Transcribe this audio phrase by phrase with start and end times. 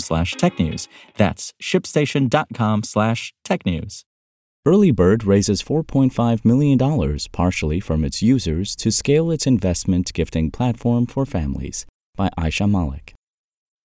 [0.00, 0.88] slash technews.
[1.16, 4.04] That's shipstation.com slash technews.
[4.66, 11.26] Earlybird raises $4.5 million partially from its users to scale its investment gifting platform for
[11.26, 11.84] families
[12.14, 13.14] by Aisha Malik.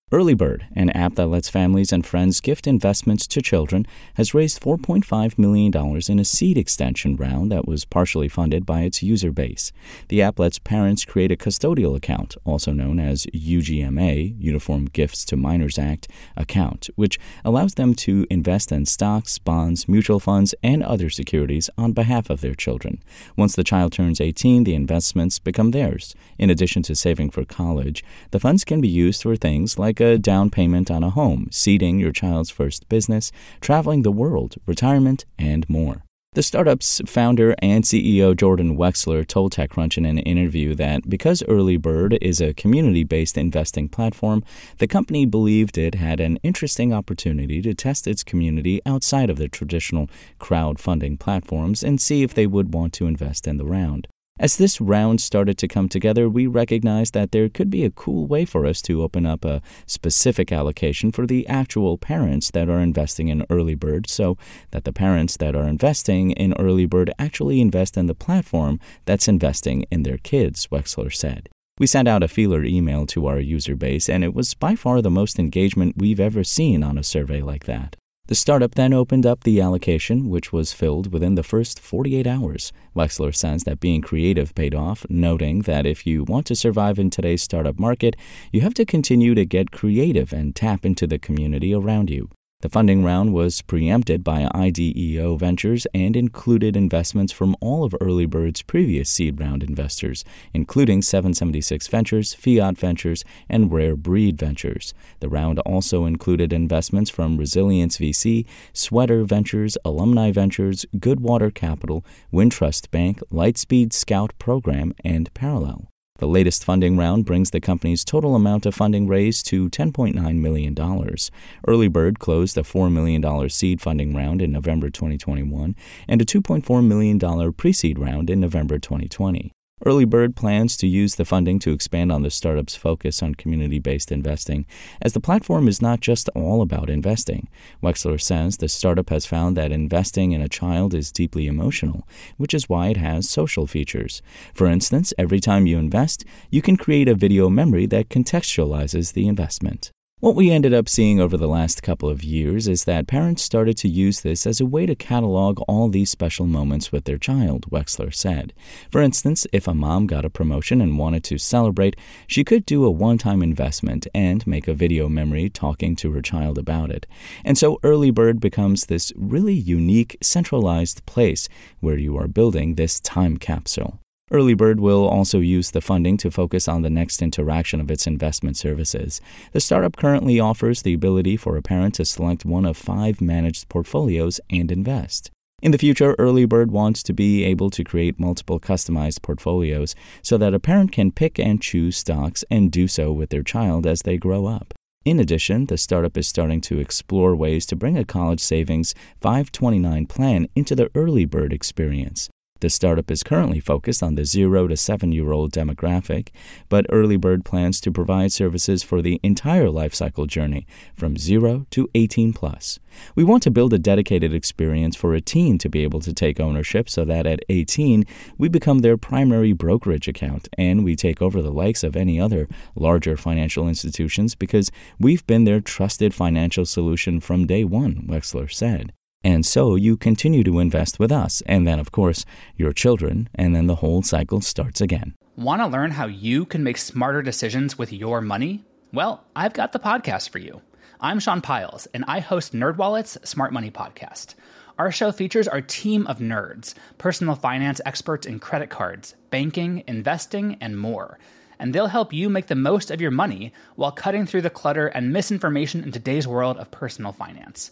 [0.10, 5.38] Earlybird, an app that lets families and friends gift investments to children, has raised $4.5
[5.38, 5.74] million
[6.08, 9.74] in a seed extension round that was partially funded by its user base.
[10.08, 15.36] The app lets parents create a custodial account, also known as UGMA, Uniform Gifts to
[15.36, 21.10] Minors Act, account, which allows them to invest in stocks, bonds, mutual funds, and other
[21.10, 23.04] securities on behalf of their children.
[23.36, 26.16] Once the child turns 18, the investments become theirs.
[26.40, 30.08] In addition to saving for college, the funds can be used for things like like
[30.08, 33.32] a down payment on a home, seeding your child's first business,
[33.62, 36.04] traveling the world, retirement, and more.
[36.34, 42.20] The startup's founder and CEO Jordan Wexler told TechCrunch in an interview that because Earlybird
[42.22, 44.44] is a community based investing platform,
[44.78, 49.48] the company believed it had an interesting opportunity to test its community outside of the
[49.48, 50.10] traditional
[50.40, 54.08] crowdfunding platforms and see if they would want to invest in the round.
[54.40, 58.28] As this round started to come together, we recognized that there could be a cool
[58.28, 62.80] way for us to open up a specific allocation for the actual parents that are
[62.80, 64.38] investing in Earlybird so
[64.72, 69.86] that the parents that are investing in Earlybird actually invest in the platform that's investing
[69.90, 71.50] in their kids, Wexler said.
[71.80, 75.02] We sent out a feeler email to our user base, and it was by far
[75.02, 77.96] the most engagement we've ever seen on a survey like that.
[78.28, 82.74] The startup then opened up the allocation, which was filled within the first 48 hours.
[82.94, 87.10] Wexler says that being creative paid off, noting that if you want to survive in
[87.10, 88.18] today's startup market,
[88.52, 92.30] you have to continue to get creative and tap into the community around you.
[92.62, 98.64] The funding round was preempted by IDEO Ventures and included investments from all of Earlybird's
[98.64, 100.26] previous seed round investors,
[100.56, 104.96] including 776 Ventures, Fiat Ventures, and Rare Breed Ventures.
[105.20, 112.04] The round also included investments from Resilience VC, Sweater Ventures, Alumni Ventures, Goodwater Capital,
[112.34, 115.90] Wintrust Bank, Lightspeed Scout Program, and Parallel.
[116.18, 120.76] The latest funding round brings the company's total amount of funding raised to $10.9 million.
[120.76, 125.76] Earlybird closed a $4 million seed funding round in November 2021
[126.08, 129.52] and a $2.4 million pre seed round in November 2020.
[129.88, 134.12] Earlybird plans to use the funding to expand on the startup's focus on community based
[134.12, 134.66] investing,
[135.02, 137.48] as the platform is not just all about investing.
[137.82, 142.06] Wexler says the startup has found that investing in a child is deeply emotional,
[142.36, 144.22] which is why it has social features.
[144.54, 149.26] For instance, every time you invest, you can create a video memory that contextualizes the
[149.26, 149.94] investment.
[150.20, 153.78] What we ended up seeing over the last couple of years is that parents started
[153.78, 157.70] to use this as a way to catalog all these special moments with their child,
[157.70, 158.52] Wexler said.
[158.90, 162.84] For instance, if a mom got a promotion and wanted to celebrate, she could do
[162.84, 167.06] a one time investment and make a video memory talking to her child about it.
[167.46, 171.48] And so Earlybird becomes this really unique, centralized place
[171.80, 174.00] where you are building this time capsule.
[174.32, 178.58] Earlybird will also use the funding to focus on the next interaction of its investment
[178.58, 179.22] services.
[179.54, 183.70] The startup currently offers the ability for a parent to select one of five managed
[183.70, 185.32] portfolios and invest.
[185.62, 190.54] In the future, Earlybird wants to be able to create multiple customized portfolios so that
[190.54, 194.18] a parent can pick and choose stocks and do so with their child as they
[194.18, 194.74] grow up.
[195.06, 200.06] In addition, the startup is starting to explore ways to bring a college savings 529
[200.06, 202.30] plan into the Earlybird experience.
[202.60, 206.30] The startup is currently focused on the 0 to 7 year old demographic,
[206.70, 210.66] but Earlybird plans to provide services for the entire life cycle journey
[210.96, 212.80] from 0 to 18 plus.
[213.16, 216.40] We want to build a dedicated experience for a teen to be able to take
[216.40, 218.06] ownership so that at 18
[218.38, 222.48] we become their primary brokerage account and we take over the likes of any other
[222.76, 228.94] larger financial institutions because we've been their trusted financial solution from day one, Wexler said.
[229.24, 232.26] And so you continue to invest with us, and then, of course,
[232.56, 235.16] your children, and then the whole cycle starts again.
[235.36, 238.64] Want to learn how you can make smarter decisions with your money?
[238.94, 240.62] Well, I've got the podcast for you.
[241.00, 244.36] I'm Sean Pyles, and I host NerdWallet's Smart Money Podcast.
[244.80, 250.58] Our show features our team of nerds, personal finance experts in credit cards, banking, investing,
[250.62, 251.20] and more.
[251.60, 254.88] And they'll help you make the most of your money while cutting through the clutter
[254.88, 257.72] and misinformation in today's world of personal finance.